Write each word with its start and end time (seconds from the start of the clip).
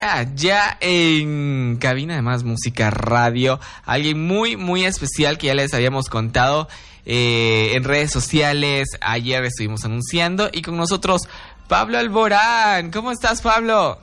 Ah, 0.00 0.24
ya 0.34 0.76
en 0.80 1.78
cabina 1.80 2.14
de 2.14 2.22
más 2.22 2.44
música 2.44 2.90
radio, 2.90 3.58
alguien 3.86 4.26
muy, 4.26 4.56
muy 4.56 4.84
especial 4.84 5.38
que 5.38 5.46
ya 5.46 5.54
les 5.54 5.72
habíamos 5.72 6.08
contado 6.08 6.68
eh, 7.06 7.72
en 7.74 7.84
redes 7.84 8.10
sociales, 8.10 8.88
ayer 9.00 9.44
estuvimos 9.44 9.84
anunciando 9.84 10.48
y 10.52 10.62
con 10.62 10.76
nosotros 10.76 11.28
Pablo 11.68 11.98
Alborán. 11.98 12.90
¿Cómo 12.90 13.12
estás, 13.12 13.40
Pablo? 13.40 13.98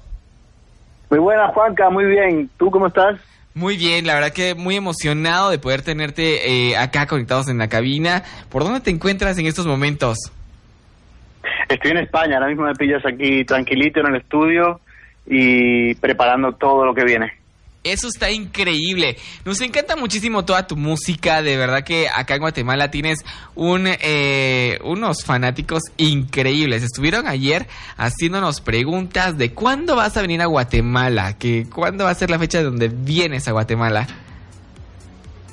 Muy 1.09 1.19
buena, 1.19 1.49
Juanca, 1.49 1.89
muy 1.89 2.05
bien. 2.05 2.49
¿Tú 2.57 2.71
cómo 2.71 2.87
estás? 2.87 3.19
Muy 3.53 3.75
bien, 3.75 4.07
la 4.07 4.13
verdad 4.15 4.31
que 4.31 4.55
muy 4.55 4.77
emocionado 4.77 5.49
de 5.49 5.59
poder 5.59 5.81
tenerte 5.81 6.69
eh, 6.69 6.77
acá 6.77 7.05
conectados 7.05 7.49
en 7.49 7.57
la 7.57 7.67
cabina. 7.67 8.23
¿Por 8.49 8.63
dónde 8.63 8.79
te 8.79 8.89
encuentras 8.91 9.37
en 9.37 9.45
estos 9.45 9.67
momentos? 9.67 10.17
Estoy 11.67 11.91
en 11.91 11.97
España, 11.97 12.35
ahora 12.35 12.47
mismo 12.47 12.63
me 12.63 12.73
pillas 12.75 13.05
aquí 13.05 13.43
tranquilito 13.43 13.99
en 13.99 14.07
el 14.07 14.15
estudio 14.15 14.79
y 15.25 15.95
preparando 15.95 16.53
todo 16.53 16.85
lo 16.85 16.93
que 16.93 17.03
viene. 17.03 17.41
Eso 17.83 18.07
está 18.07 18.29
increíble. 18.29 19.17
Nos 19.43 19.59
encanta 19.61 19.95
muchísimo 19.95 20.45
toda 20.45 20.67
tu 20.67 20.77
música. 20.77 21.41
De 21.41 21.57
verdad 21.57 21.83
que 21.83 22.07
acá 22.15 22.35
en 22.35 22.41
Guatemala 22.41 22.91
tienes 22.91 23.25
un, 23.55 23.87
eh, 23.87 24.77
unos 24.83 25.25
fanáticos 25.25 25.81
increíbles. 25.97 26.83
Estuvieron 26.83 27.27
ayer 27.27 27.65
haciéndonos 27.97 28.61
preguntas 28.61 29.35
de 29.39 29.53
cuándo 29.53 29.95
vas 29.95 30.15
a 30.15 30.21
venir 30.21 30.41
a 30.41 30.45
Guatemala, 30.45 31.39
que 31.39 31.65
cuándo 31.73 32.03
va 32.03 32.11
a 32.11 32.15
ser 32.15 32.29
la 32.29 32.37
fecha 32.37 32.59
de 32.59 32.65
donde 32.65 32.87
vienes 32.87 33.47
a 33.47 33.51
Guatemala. 33.51 34.05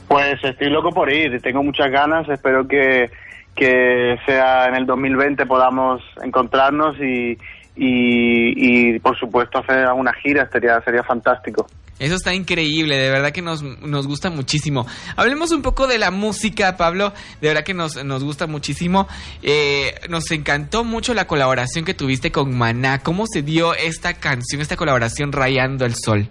Pues 0.07 0.39
estoy 0.45 0.69
loco 0.69 0.93
por 0.93 1.11
ir, 1.11 1.41
tengo 1.41 1.63
muchas 1.63 1.91
ganas. 1.91 2.29
Espero 2.29 2.69
que, 2.69 3.11
que 3.55 4.19
sea 4.27 4.67
en 4.67 4.75
el 4.75 4.85
2020 4.85 5.47
podamos 5.47 6.03
encontrarnos 6.23 6.95
y, 7.01 7.39
y, 7.79 8.95
y 8.95 8.99
por 8.99 9.19
supuesto 9.19 9.59
hacer 9.59 9.87
una 9.93 10.13
gira. 10.13 10.49
Sería, 10.51 10.81
sería 10.83 11.03
fantástico. 11.03 11.67
Eso 11.99 12.15
está 12.15 12.33
increíble, 12.33 12.97
de 12.97 13.11
verdad 13.11 13.33
que 13.33 13.43
nos, 13.43 13.63
nos 13.63 14.07
gusta 14.07 14.31
muchísimo. 14.31 14.87
Hablemos 15.17 15.51
un 15.51 15.63
poco 15.63 15.89
de 15.89 15.99
la 15.99 16.13
música, 16.13 16.77
Pablo, 16.77 17.13
de 17.41 17.49
verdad 17.49 17.65
que 17.65 17.75
nos, 17.75 18.05
nos 18.05 18.23
gusta 18.23 18.47
muchísimo. 18.47 19.09
Eh, 19.43 19.95
nos 20.09 20.31
encantó 20.31 20.85
mucho 20.85 21.13
la 21.13 21.27
colaboración 21.27 21.85
que 21.85 21.95
tuviste 21.95 22.31
con 22.31 22.57
Maná. 22.57 23.01
¿Cómo 23.01 23.25
se 23.27 23.43
dio 23.43 23.75
esta 23.75 24.15
canción, 24.15 24.61
esta 24.63 24.77
colaboración 24.77 25.33
Rayando 25.33 25.85
el 25.85 25.95
Sol? 25.97 26.29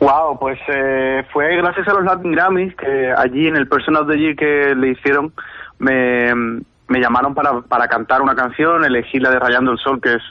Wow, 0.00 0.38
pues 0.38 0.58
eh, 0.68 1.22
fue 1.32 1.56
gracias 1.56 1.88
a 1.88 1.94
los 1.94 2.04
Latin 2.04 2.32
Grammys 2.32 2.74
que 2.76 3.10
allí 3.16 3.46
en 3.46 3.56
el 3.56 3.66
Person 3.66 3.96
of 3.96 4.06
the 4.06 4.18
Year 4.18 4.36
que 4.36 4.74
le 4.74 4.90
hicieron 4.90 5.32
me, 5.78 6.30
me 6.88 7.00
llamaron 7.00 7.34
para, 7.34 7.60
para 7.62 7.88
cantar 7.88 8.22
una 8.22 8.34
canción, 8.34 8.84
elegí 8.84 9.18
la 9.18 9.30
de 9.30 9.38
Rayando 9.38 9.72
el 9.72 9.78
Sol, 9.78 10.00
que 10.00 10.14
es 10.14 10.22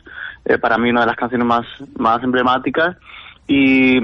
eh, 0.45 0.57
para 0.57 0.77
mí 0.77 0.89
una 0.89 1.01
de 1.01 1.07
las 1.07 1.15
canciones 1.15 1.47
más, 1.47 1.65
más 1.97 2.23
emblemáticas 2.23 2.95
y, 3.47 3.97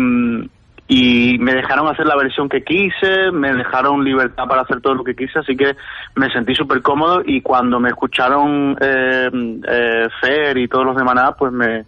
y 0.88 1.38
me 1.38 1.54
dejaron 1.54 1.88
hacer 1.88 2.08
la 2.08 2.16
versión 2.16 2.50
que 2.50 2.64
quise, 2.64 3.32
me 3.32 3.54
dejaron 3.54 4.04
libertad 4.04 4.46
para 4.48 4.64
hacer 4.64 4.82
todo 4.82 4.96
lo 4.96 5.04
que 5.04 5.16
quise, 5.16 5.40
así 5.40 5.56
que 5.56 5.76
me 6.16 6.32
sentí 6.32 6.56
súper 6.56 6.82
cómodo 6.82 7.22
y 7.24 7.42
cuando 7.42 7.80
me 7.80 7.90
escucharon 7.90 8.76
eh, 8.82 9.30
eh, 9.68 10.08
Fer 10.20 10.58
y 10.58 10.68
todos 10.68 10.86
los 10.86 10.96
de 10.96 11.04
Maná, 11.04 11.34
pues 11.34 11.52
me 11.52 11.86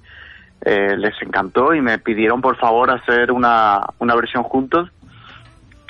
eh, 0.64 0.96
les 0.96 1.20
encantó 1.24 1.74
y 1.74 1.82
me 1.82 1.98
pidieron 1.98 2.40
por 2.40 2.56
favor 2.58 2.92
hacer 2.92 3.32
una, 3.32 3.82
una 3.98 4.16
versión 4.16 4.44
juntos 4.44 4.92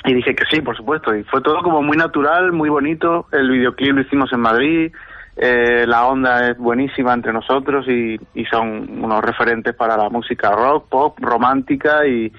y 0.04 0.14
dije 0.14 0.34
que 0.34 0.44
sí, 0.50 0.60
por 0.60 0.76
supuesto, 0.76 1.14
y 1.14 1.22
fue 1.24 1.40
todo 1.42 1.62
como 1.62 1.82
muy 1.82 1.96
natural, 1.96 2.52
muy 2.52 2.68
bonito, 2.68 3.26
el 3.30 3.50
videoclip 3.50 3.94
lo 3.94 4.00
hicimos 4.00 4.32
en 4.32 4.40
Madrid, 4.40 4.92
eh, 5.36 5.86
la 5.86 6.06
onda 6.06 6.50
es 6.50 6.58
buenísima 6.58 7.14
entre 7.14 7.32
nosotros 7.32 7.86
y, 7.88 8.20
y, 8.34 8.44
son 8.46 9.02
unos 9.02 9.22
referentes 9.22 9.74
para 9.74 9.96
la 9.96 10.10
música 10.10 10.50
rock, 10.50 10.88
pop, 10.90 11.18
romántica 11.20 12.06
y, 12.06 12.30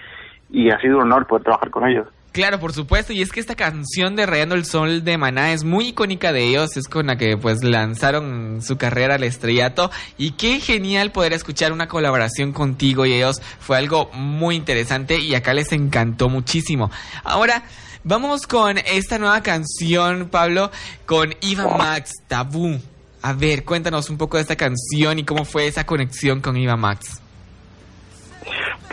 y, 0.51 0.69
ha 0.69 0.79
sido 0.79 0.97
un 0.97 1.03
honor 1.03 1.25
poder 1.25 1.43
trabajar 1.43 1.71
con 1.71 1.87
ellos. 1.87 2.07
Claro, 2.33 2.59
por 2.59 2.73
supuesto, 2.73 3.13
y 3.13 3.21
es 3.21 3.31
que 3.31 3.39
esta 3.39 3.53
canción 3.53 4.15
de 4.15 4.25
Rayando 4.25 4.55
el 4.55 4.65
Sol 4.65 5.03
de 5.03 5.19
Maná 5.19 5.53
es 5.53 5.63
muy 5.63 5.89
icónica 5.89 6.33
de 6.33 6.43
ellos, 6.45 6.75
es 6.77 6.87
con 6.87 7.05
la 7.05 7.15
que 7.15 7.37
pues 7.37 7.63
lanzaron 7.63 8.63
su 8.63 8.75
carrera 8.75 9.15
al 9.15 9.23
estrellato 9.23 9.91
y 10.17 10.31
qué 10.31 10.59
genial 10.59 11.11
poder 11.11 11.33
escuchar 11.33 11.71
una 11.71 11.87
colaboración 11.87 12.51
contigo 12.51 13.05
y 13.05 13.13
ellos, 13.13 13.39
fue 13.59 13.77
algo 13.77 14.09
muy 14.13 14.55
interesante 14.55 15.19
y 15.19 15.35
acá 15.35 15.53
les 15.53 15.71
encantó 15.73 16.27
muchísimo. 16.27 16.89
Ahora, 17.23 17.63
Vamos 18.05 18.47
con 18.47 18.79
esta 18.79 19.17
nueva 19.17 19.41
canción, 19.41 20.27
Pablo, 20.29 20.71
con 21.05 21.33
Iva 21.39 21.77
Max, 21.77 22.11
Tabú. 22.27 22.77
A 23.21 23.31
ver, 23.31 23.63
cuéntanos 23.63 24.09
un 24.09 24.17
poco 24.17 24.35
de 24.35 24.41
esta 24.41 24.57
canción 24.57 25.19
y 25.19 25.23
cómo 25.23 25.45
fue 25.45 25.67
esa 25.67 25.85
conexión 25.85 26.41
con 26.41 26.57
Iva 26.57 26.75
Max. 26.75 27.21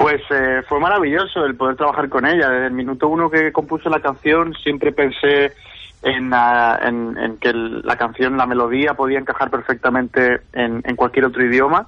Pues 0.00 0.22
eh, 0.30 0.62
fue 0.66 0.80
maravilloso 0.80 1.44
el 1.44 1.56
poder 1.56 1.76
trabajar 1.76 2.08
con 2.08 2.24
ella. 2.24 2.48
Desde 2.48 2.68
el 2.68 2.72
minuto 2.72 3.06
uno 3.06 3.28
que 3.28 3.52
compuso 3.52 3.90
la 3.90 4.00
canción 4.00 4.54
siempre 4.54 4.92
pensé 4.92 5.52
en, 6.02 6.32
en, 6.32 7.36
que 7.36 7.52
la 7.52 7.96
canción, 7.96 8.38
la 8.38 8.46
melodía 8.46 8.94
podía 8.94 9.18
encajar 9.18 9.50
perfectamente 9.50 10.40
en, 10.54 10.96
cualquier 10.96 11.26
otro 11.26 11.44
idioma. 11.44 11.86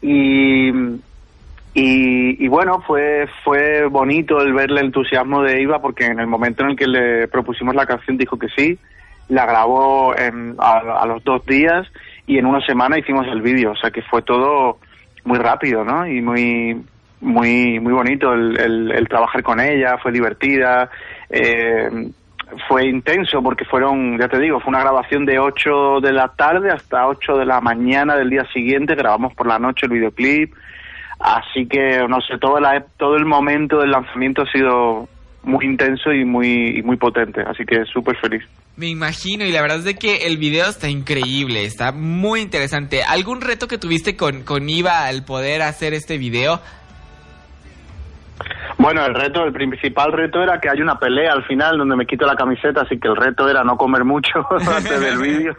Y, 0.00 0.70
y, 0.70 2.42
y, 2.42 2.48
bueno, 2.48 2.80
fue, 2.86 3.28
fue 3.44 3.84
bonito 3.84 4.40
el 4.40 4.54
ver 4.54 4.70
el 4.70 4.78
entusiasmo 4.78 5.42
de 5.42 5.60
Iva 5.60 5.82
porque 5.82 6.06
en 6.06 6.20
el 6.20 6.28
momento 6.28 6.62
en 6.62 6.70
el 6.70 6.76
que 6.76 6.86
le 6.86 7.28
propusimos 7.28 7.74
la 7.74 7.84
canción 7.84 8.16
dijo 8.16 8.38
que 8.38 8.48
sí, 8.56 8.78
la 9.28 9.44
grabó 9.44 10.16
en, 10.16 10.56
a, 10.58 11.02
a, 11.02 11.06
los 11.06 11.22
dos 11.22 11.44
días 11.44 11.86
y 12.26 12.38
en 12.38 12.46
una 12.46 12.64
semana 12.64 12.98
hicimos 12.98 13.26
el 13.26 13.42
vídeo, 13.42 13.72
o 13.72 13.76
sea 13.76 13.90
que 13.90 14.00
fue 14.00 14.22
todo 14.22 14.78
muy 15.24 15.38
rápido, 15.38 15.84
¿no? 15.84 16.06
Y 16.06 16.22
muy 16.22 16.82
muy 17.22 17.80
muy 17.80 17.92
bonito 17.92 18.32
el, 18.34 19.06
trabajar 19.08 19.42
con 19.42 19.60
ella, 19.60 19.96
fue 20.02 20.12
divertida, 20.12 20.90
eh, 21.30 22.10
fue 22.68 22.86
intenso 22.86 23.42
porque 23.42 23.64
fueron, 23.64 24.18
ya 24.18 24.28
te 24.28 24.38
digo, 24.38 24.60
fue 24.60 24.68
una 24.70 24.82
grabación 24.82 25.24
de 25.24 25.38
8 25.38 26.00
de 26.02 26.12
la 26.12 26.28
tarde 26.28 26.70
hasta 26.70 27.08
8 27.08 27.38
de 27.38 27.46
la 27.46 27.60
mañana 27.60 28.16
del 28.16 28.28
día 28.28 28.44
siguiente, 28.52 28.94
grabamos 28.94 29.34
por 29.34 29.46
la 29.46 29.58
noche 29.58 29.86
el 29.86 29.92
videoclip, 29.92 30.52
Así 31.22 31.66
que, 31.66 32.04
no 32.08 32.20
sé, 32.20 32.36
todo, 32.40 32.58
la, 32.58 32.84
todo 32.98 33.16
el 33.16 33.24
momento 33.24 33.78
del 33.78 33.92
lanzamiento 33.92 34.42
ha 34.42 34.50
sido 34.50 35.08
muy 35.44 35.64
intenso 35.66 36.12
y 36.12 36.24
muy, 36.24 36.78
y 36.78 36.82
muy 36.82 36.96
potente, 36.96 37.42
así 37.42 37.64
que 37.64 37.84
súper 37.84 38.16
feliz. 38.16 38.42
Me 38.76 38.88
imagino, 38.88 39.44
y 39.44 39.52
la 39.52 39.62
verdad 39.62 39.78
es 39.78 39.84
de 39.84 39.94
que 39.94 40.26
el 40.26 40.36
video 40.36 40.68
está 40.68 40.88
increíble, 40.88 41.64
está 41.64 41.92
muy 41.92 42.40
interesante. 42.40 43.04
¿Algún 43.04 43.40
reto 43.40 43.68
que 43.68 43.78
tuviste 43.78 44.16
con, 44.16 44.42
con 44.42 44.68
Iva 44.68 45.06
al 45.06 45.24
poder 45.24 45.62
hacer 45.62 45.94
este 45.94 46.18
video? 46.18 46.60
Bueno, 48.82 49.06
el 49.06 49.14
reto, 49.14 49.44
el 49.44 49.52
principal 49.52 50.10
reto 50.10 50.42
era 50.42 50.60
que 50.60 50.68
hay 50.68 50.80
una 50.80 50.98
pelea 50.98 51.32
al 51.32 51.44
final 51.44 51.78
donde 51.78 51.94
me 51.94 52.04
quito 52.04 52.26
la 52.26 52.34
camiseta, 52.34 52.80
así 52.80 52.98
que 52.98 53.06
el 53.06 53.14
reto 53.14 53.48
era 53.48 53.62
no 53.62 53.76
comer 53.76 54.02
mucho 54.04 54.44
antes 54.50 55.00
del 55.00 55.18
vídeo. 55.18 55.56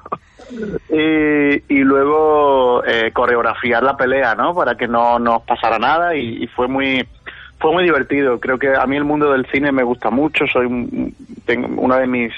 y, 0.89 1.73
y, 1.73 1.83
luego 1.85 2.83
eh, 2.85 3.11
coreografiar 3.13 3.81
la 3.81 3.95
pelea, 3.95 4.35
¿no? 4.35 4.53
Para 4.53 4.75
que 4.75 4.89
no 4.89 5.19
nos 5.19 5.41
pasara 5.43 5.79
nada 5.79 6.13
y, 6.17 6.43
y, 6.43 6.47
fue 6.47 6.67
muy 6.67 7.07
fue 7.59 7.71
muy 7.71 7.85
divertido. 7.85 8.41
Creo 8.41 8.59
que 8.59 8.75
a 8.75 8.85
mí 8.87 8.97
el 8.97 9.05
mundo 9.05 9.31
del 9.31 9.45
cine 9.45 9.71
me 9.71 9.83
gusta 9.83 10.09
mucho. 10.09 10.45
Soy 10.45 10.67
tengo, 11.45 11.81
una 11.81 11.99
de 11.99 12.07
mis 12.07 12.33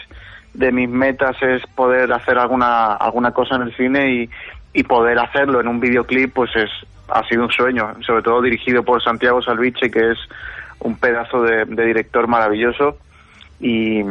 de 0.54 0.72
mis 0.72 0.88
metas 0.88 1.36
es 1.42 1.64
poder 1.74 2.14
hacer 2.14 2.38
alguna 2.38 2.94
alguna 2.94 3.32
cosa 3.32 3.56
en 3.56 3.64
el 3.64 3.76
cine 3.76 4.14
y, 4.14 4.30
y 4.72 4.84
poder 4.84 5.18
hacerlo 5.18 5.60
en 5.60 5.68
un 5.68 5.80
videoclip, 5.80 6.32
pues 6.32 6.56
es 6.56 6.70
ha 7.08 7.28
sido 7.28 7.44
un 7.44 7.52
sueño. 7.52 7.96
Sobre 8.06 8.22
todo 8.22 8.40
dirigido 8.40 8.84
por 8.84 9.04
Santiago 9.04 9.42
Salviche, 9.42 9.90
que 9.90 10.12
es 10.12 10.20
un 10.86 10.98
pedazo 10.98 11.42
de, 11.42 11.66
de 11.66 11.86
director 11.86 12.28
maravilloso 12.28 12.98
y 13.60 14.02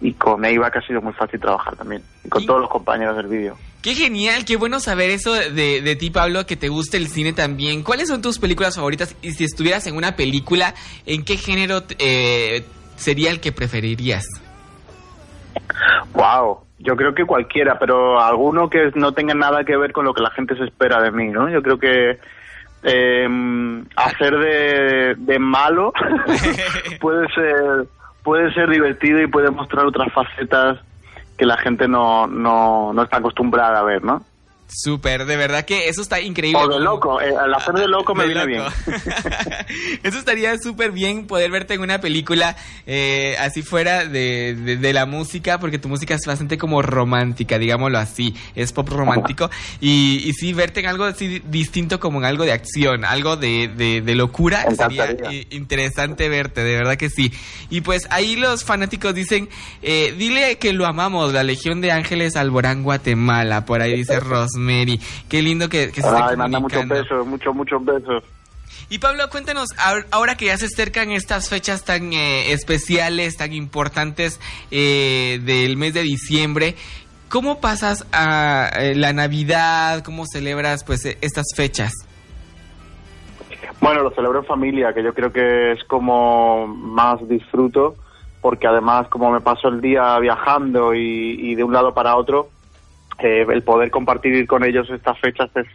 y 0.00 0.12
con 0.12 0.44
Eiva 0.44 0.70
que 0.70 0.78
ha 0.78 0.82
sido 0.82 1.00
muy 1.00 1.12
fácil 1.14 1.40
trabajar 1.40 1.76
también, 1.76 2.02
y 2.24 2.28
con 2.28 2.42
y, 2.42 2.46
todos 2.46 2.60
los 2.60 2.70
compañeros 2.70 3.16
del 3.16 3.28
vídeo. 3.28 3.56
Qué 3.82 3.94
genial, 3.94 4.44
qué 4.44 4.56
bueno 4.56 4.80
saber 4.80 5.10
eso 5.10 5.32
de, 5.32 5.80
de, 5.80 5.96
ti, 5.96 6.10
Pablo, 6.10 6.44
que 6.44 6.56
te 6.56 6.68
guste 6.68 6.96
el 6.96 7.06
cine 7.06 7.32
también. 7.32 7.82
¿Cuáles 7.82 8.08
son 8.08 8.20
tus 8.20 8.38
películas 8.38 8.76
favoritas? 8.76 9.16
Y 9.22 9.30
si 9.32 9.44
estuvieras 9.44 9.86
en 9.86 9.96
una 9.96 10.16
película, 10.16 10.74
¿en 11.06 11.24
qué 11.24 11.36
género 11.36 11.82
eh, 11.98 12.64
sería 12.96 13.30
el 13.30 13.40
que 13.40 13.52
preferirías? 13.52 14.26
Wow, 16.14 16.58
yo 16.80 16.96
creo 16.96 17.14
que 17.14 17.24
cualquiera, 17.24 17.78
pero 17.78 18.20
alguno 18.20 18.68
que 18.68 18.90
no 18.96 19.12
tenga 19.12 19.34
nada 19.34 19.64
que 19.64 19.76
ver 19.76 19.92
con 19.92 20.04
lo 20.04 20.14
que 20.14 20.22
la 20.22 20.30
gente 20.30 20.56
se 20.56 20.64
espera 20.64 21.00
de 21.00 21.12
mí, 21.12 21.28
¿no? 21.28 21.48
Yo 21.48 21.62
creo 21.62 21.78
que 21.78 22.18
eh, 22.82 23.84
hacer 23.96 24.38
de, 24.38 25.14
de 25.16 25.38
malo 25.38 25.92
puede 27.00 27.28
ser 27.28 27.86
puede 28.22 28.52
ser 28.54 28.68
divertido 28.68 29.22
y 29.22 29.28
puede 29.28 29.50
mostrar 29.50 29.86
otras 29.86 30.12
facetas 30.12 30.78
que 31.38 31.46
la 31.46 31.56
gente 31.58 31.86
no, 31.86 32.26
no, 32.26 32.92
no 32.92 33.02
está 33.02 33.18
acostumbrada 33.18 33.78
a 33.78 33.84
ver, 33.84 34.02
¿no? 34.02 34.22
Súper, 34.68 35.26
de 35.26 35.36
verdad 35.36 35.64
que 35.64 35.88
eso 35.88 36.02
está 36.02 36.20
increíble. 36.20 36.60
O 36.60 36.68
de 36.68 36.80
loco, 36.80 37.20
eh, 37.20 37.32
hacer 37.54 37.74
de 37.74 37.86
loco 37.86 38.14
me 38.14 38.26
viene 38.26 38.46
bien. 38.46 38.62
eso 40.02 40.18
estaría 40.18 40.58
súper 40.58 40.90
bien 40.90 41.26
poder 41.26 41.52
verte 41.52 41.74
en 41.74 41.82
una 41.82 42.00
película 42.00 42.56
eh, 42.84 43.36
así 43.38 43.62
fuera 43.62 44.04
de, 44.04 44.76
de, 44.80 44.92
la 44.92 45.06
música, 45.06 45.60
porque 45.60 45.78
tu 45.78 45.88
música 45.88 46.14
es 46.14 46.22
bastante 46.26 46.58
como 46.58 46.82
romántica, 46.82 47.58
digámoslo 47.58 47.98
así, 47.98 48.34
es 48.56 48.72
pop 48.72 48.88
romántico. 48.88 49.50
Y, 49.80 50.22
y 50.24 50.32
sí, 50.32 50.52
verte 50.52 50.80
en 50.80 50.86
algo 50.86 51.04
así 51.04 51.40
distinto 51.46 52.00
como 52.00 52.18
en 52.18 52.24
algo 52.24 52.44
de 52.44 52.52
acción, 52.52 53.04
algo 53.04 53.36
de, 53.36 53.68
de, 53.68 54.14
locura, 54.16 54.66
sería 54.74 55.16
interesante 55.50 56.28
verte, 56.28 56.64
de 56.64 56.76
verdad 56.76 56.96
que 56.96 57.08
sí. 57.08 57.32
Y 57.70 57.82
pues 57.82 58.08
ahí 58.10 58.34
los 58.34 58.64
fanáticos 58.64 59.14
dicen, 59.14 59.48
eh, 59.82 60.14
dile 60.18 60.58
que 60.58 60.72
lo 60.72 60.86
amamos, 60.86 61.32
la 61.32 61.44
Legión 61.44 61.80
de 61.80 61.92
Ángeles 61.92 62.34
Alborán, 62.34 62.82
Guatemala, 62.82 63.64
por 63.64 63.80
ahí 63.80 63.96
dice 63.96 64.18
Ros 64.18 64.55
Mary. 64.56 65.00
Qué 65.28 65.42
lindo 65.42 65.68
que, 65.68 65.90
se 65.92 66.02
Ay, 66.06 66.36
manda 66.36 66.60
muchos 66.60 66.88
besos, 66.88 67.26
muchos, 67.26 67.54
muchos 67.54 67.84
besos. 67.84 68.24
Y 68.88 68.98
Pablo, 68.98 69.28
cuéntanos, 69.30 69.70
ahora 70.12 70.36
que 70.36 70.46
ya 70.46 70.56
se 70.58 70.66
acercan 70.66 71.10
estas 71.10 71.48
fechas 71.48 71.84
tan 71.84 72.12
eh, 72.12 72.52
especiales, 72.52 73.36
tan 73.36 73.52
importantes 73.52 74.40
eh, 74.70 75.40
del 75.42 75.76
mes 75.76 75.92
de 75.94 76.02
diciembre, 76.02 76.76
¿cómo 77.28 77.60
pasas 77.60 78.06
a 78.12 78.70
eh, 78.78 78.94
la 78.94 79.12
Navidad? 79.12 80.04
¿Cómo 80.04 80.24
celebras 80.26 80.84
pues 80.84 81.04
estas 81.04 81.46
fechas? 81.56 81.92
Bueno, 83.80 84.02
lo 84.02 84.10
celebro 84.10 84.40
en 84.40 84.46
familia, 84.46 84.92
que 84.94 85.02
yo 85.02 85.12
creo 85.12 85.32
que 85.32 85.72
es 85.72 85.82
como 85.84 86.68
más 86.68 87.26
disfruto, 87.28 87.96
porque 88.40 88.68
además 88.68 89.08
como 89.08 89.32
me 89.32 89.40
paso 89.40 89.66
el 89.68 89.80
día 89.80 90.16
viajando 90.20 90.94
y 90.94 91.54
de 91.56 91.64
un 91.64 91.72
lado 91.72 91.92
para 91.92 92.16
otro, 92.16 92.50
eh, 93.18 93.46
el 93.48 93.62
poder 93.62 93.90
compartir 93.90 94.46
con 94.46 94.64
ellos 94.64 94.88
estas 94.90 95.18
fechas 95.20 95.50
es, 95.54 95.66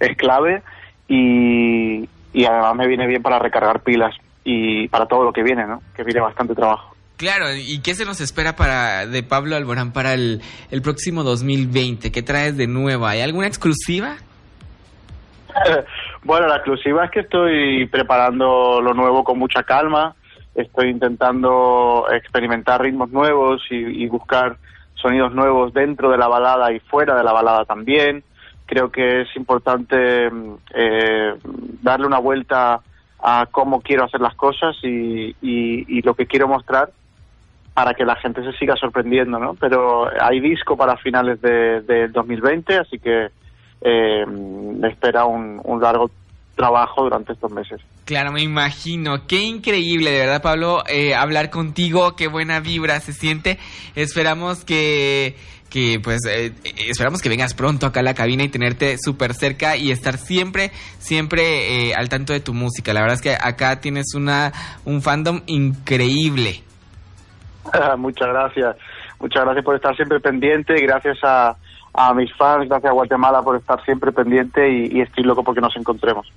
es 0.00 0.16
clave 0.16 0.62
y, 1.08 2.08
y 2.32 2.44
además 2.44 2.76
me 2.76 2.86
viene 2.86 3.06
bien 3.06 3.22
para 3.22 3.38
recargar 3.38 3.80
pilas 3.80 4.14
y 4.44 4.88
para 4.88 5.06
todo 5.06 5.24
lo 5.24 5.32
que 5.32 5.42
viene, 5.42 5.66
¿no? 5.66 5.82
Que 5.96 6.04
viene 6.04 6.20
bastante 6.20 6.54
trabajo. 6.54 6.94
Claro, 7.16 7.46
¿y 7.54 7.80
qué 7.80 7.94
se 7.94 8.04
nos 8.04 8.20
espera 8.20 8.56
para 8.56 9.06
de 9.06 9.22
Pablo 9.22 9.56
Alborán 9.56 9.92
para 9.92 10.14
el, 10.14 10.42
el 10.70 10.82
próximo 10.82 11.22
2020? 11.22 12.10
¿Qué 12.10 12.22
traes 12.22 12.56
de 12.56 12.66
nuevo? 12.66 13.06
¿Hay 13.06 13.20
alguna 13.20 13.46
exclusiva? 13.46 14.16
bueno, 16.24 16.48
la 16.48 16.56
exclusiva 16.56 17.04
es 17.04 17.10
que 17.12 17.20
estoy 17.20 17.86
preparando 17.86 18.80
lo 18.80 18.94
nuevo 18.94 19.22
con 19.22 19.38
mucha 19.38 19.62
calma, 19.62 20.16
estoy 20.56 20.90
intentando 20.90 22.06
experimentar 22.12 22.82
ritmos 22.82 23.10
nuevos 23.10 23.62
y 23.70 24.06
buscar 24.08 24.56
sonidos 25.04 25.34
nuevos 25.34 25.74
dentro 25.74 26.10
de 26.10 26.16
la 26.16 26.28
balada 26.28 26.72
y 26.72 26.80
fuera 26.80 27.14
de 27.14 27.22
la 27.22 27.32
balada 27.32 27.66
también. 27.66 28.24
Creo 28.64 28.90
que 28.90 29.20
es 29.20 29.36
importante 29.36 30.30
mm, 30.30 30.54
eh, 30.74 31.34
darle 31.82 32.06
una 32.06 32.18
vuelta 32.18 32.80
a 33.22 33.46
cómo 33.50 33.82
quiero 33.82 34.04
hacer 34.04 34.22
las 34.22 34.34
cosas 34.34 34.76
y, 34.82 35.36
y, 35.42 36.00
lo 36.02 36.14
que 36.14 36.26
quiero 36.26 36.48
mostrar 36.48 36.90
para 37.74 37.92
que 37.92 38.06
la 38.06 38.16
gente 38.16 38.42
se 38.42 38.56
siga 38.58 38.76
sorprendiendo, 38.76 39.38
¿no? 39.38 39.54
Pero 39.54 40.08
hay 40.20 40.40
disco 40.40 40.76
para 40.76 40.96
finales 40.96 41.40
del 41.42 41.86
de 41.86 42.08
2020, 42.08 42.76
así 42.76 42.98
que 42.98 43.28
eh, 43.82 44.26
me 44.26 44.88
espera 44.88 45.26
un, 45.26 45.60
un 45.64 45.80
largo 45.82 46.10
trabajo 46.54 47.04
durante 47.04 47.34
estos 47.34 47.50
meses. 47.50 47.80
Claro, 48.04 48.32
me 48.32 48.42
imagino. 48.42 49.26
Qué 49.26 49.40
increíble, 49.40 50.10
de 50.10 50.18
verdad, 50.18 50.42
Pablo, 50.42 50.84
eh, 50.86 51.14
hablar 51.14 51.48
contigo. 51.48 52.16
Qué 52.16 52.28
buena 52.28 52.60
vibra 52.60 53.00
se 53.00 53.12
siente. 53.12 53.58
Esperamos 53.94 54.64
que 54.64 55.36
que 55.74 55.98
pues 55.98 56.20
eh, 56.28 56.52
esperamos 56.88 57.20
que 57.20 57.28
vengas 57.28 57.52
pronto 57.52 57.86
acá 57.86 57.98
a 57.98 58.04
la 58.04 58.14
cabina 58.14 58.44
y 58.44 58.48
tenerte 58.48 58.96
súper 58.96 59.34
cerca 59.34 59.76
y 59.76 59.90
estar 59.90 60.18
siempre, 60.18 60.70
siempre 60.98 61.88
eh, 61.88 61.94
al 61.96 62.08
tanto 62.08 62.32
de 62.32 62.38
tu 62.38 62.54
música. 62.54 62.92
La 62.92 63.00
verdad 63.00 63.16
es 63.16 63.22
que 63.22 63.34
acá 63.34 63.80
tienes 63.80 64.14
una 64.14 64.52
un 64.84 65.02
fandom 65.02 65.40
increíble. 65.46 66.62
Muchas 67.98 68.28
gracias. 68.28 68.76
Muchas 69.18 69.44
gracias 69.44 69.64
por 69.64 69.74
estar 69.74 69.96
siempre 69.96 70.20
pendiente. 70.20 70.74
Gracias 70.74 71.18
a, 71.24 71.56
a 71.92 72.14
mis 72.14 72.32
fans, 72.36 72.68
gracias 72.68 72.90
a 72.90 72.94
Guatemala 72.94 73.42
por 73.42 73.56
estar 73.56 73.84
siempre 73.84 74.12
pendiente 74.12 74.70
y, 74.70 74.98
y 74.98 75.00
estoy 75.00 75.24
loco 75.24 75.42
porque 75.42 75.60
nos 75.60 75.74
encontremos. 75.76 76.30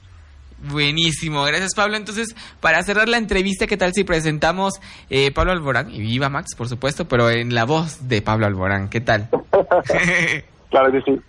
Buenísimo, 0.60 1.44
gracias 1.44 1.76
Pablo. 1.76 1.98
Entonces, 1.98 2.36
para 2.60 2.82
cerrar 2.84 3.08
la 3.08 3.18
entrevista, 3.18 3.68
¿qué 3.68 3.78
tal 3.78 3.94
si 3.94 4.04
presentamos 4.04 4.82
eh, 5.10 5.32
Pablo 5.32 5.52
Alborán 5.52 5.92
y 5.92 6.00
viva 6.00 6.30
Max, 6.30 6.56
por 6.56 6.68
supuesto, 6.68 7.08
pero 7.08 7.30
en 7.30 7.54
la 7.54 7.66
voz 7.66 8.08
de 8.08 8.22
Pablo 8.22 8.48
Alborán? 8.48 8.90
¿Qué 8.90 9.02
tal? 9.02 9.30
claro 10.70 10.92
que 10.92 11.02
sí. 11.02 11.22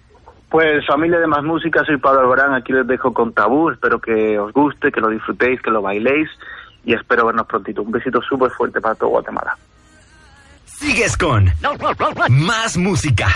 Pues 0.49 0.87
familia 0.87 1.19
de 1.19 1.27
más 1.27 1.45
música, 1.45 1.85
soy 1.85 1.99
Pablo 1.99 2.21
Alborán, 2.21 2.55
aquí 2.55 2.73
les 2.73 2.87
dejo 2.87 3.13
con 3.13 3.35
Tabú, 3.35 3.71
espero 3.71 4.01
que 4.01 4.39
os 4.39 4.53
guste, 4.53 4.91
que 4.91 5.01
lo 5.01 5.11
disfrutéis, 5.11 5.61
que 5.61 5.71
lo 5.71 5.83
bailéis 5.83 6.29
y 6.85 6.95
espero 6.95 7.27
vernos 7.27 7.47
prontito. 7.47 7.83
Un 7.83 7.91
besito 7.91 8.23
súper 8.23 8.51
fuerte 8.51 8.81
para 8.81 8.95
todo 8.95 9.11
Guatemala. 9.11 9.57
Sigues 10.65 11.17
con 11.19 11.51
más 12.31 12.79
música. 12.79 13.27